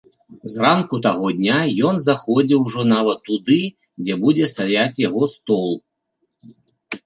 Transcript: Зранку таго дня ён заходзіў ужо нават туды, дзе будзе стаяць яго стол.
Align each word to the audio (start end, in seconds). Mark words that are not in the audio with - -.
Зранку 0.51 0.95
таго 1.05 1.27
дня 1.41 1.59
ён 1.89 1.95
заходзіў 2.07 2.59
ужо 2.69 2.87
нават 2.95 3.19
туды, 3.31 3.61
дзе 4.03 4.13
будзе 4.27 4.45
стаяць 4.55 5.01
яго 5.07 5.33
стол. 5.39 5.71